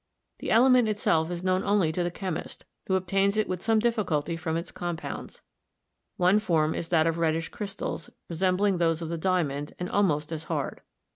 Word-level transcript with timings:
The 0.39 0.49
element 0.49 0.87
itself 0.89 1.29
is 1.29 1.43
known 1.43 1.63
only 1.63 1.91
to 1.91 2.01
the 2.03 2.09
chemist, 2.09 2.65
who 2.87 2.95
obtains 2.95 3.37
it 3.37 3.47
with 3.47 3.61
some 3.61 3.77
difficulty 3.77 4.35
from 4.35 4.57
its 4.57 4.71
compounds; 4.71 5.43
one 6.17 6.39
form 6.39 6.73
is 6.73 6.89
that 6.89 7.05
of 7.05 7.19
reddish 7.19 7.49
crystals, 7.49 8.09
resembling 8.27 8.77
those 8.79 9.03
of 9.03 9.09
the 9.09 9.17
diamond 9.19 9.73
and 9.77 9.89
al 9.91 10.01
most 10.01 10.31
as 10.31 10.45
hard. 10.45 10.81